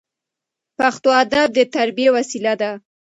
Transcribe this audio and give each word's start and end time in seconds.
پښتو 0.77 1.09
ادب 1.23 1.47
د 1.57 1.59
تربیې 1.73 2.07
وسیله 2.15 2.53
ده. 2.61 2.71